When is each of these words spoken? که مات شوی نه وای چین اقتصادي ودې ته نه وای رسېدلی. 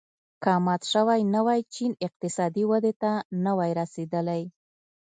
که 0.43 0.53
مات 0.65 0.83
شوی 0.91 1.21
نه 1.33 1.41
وای 1.45 1.61
چین 1.73 1.91
اقتصادي 2.07 2.63
ودې 2.71 2.93
ته 3.01 3.11
نه 3.43 3.51
وای 3.57 3.71
رسېدلی. 3.81 4.43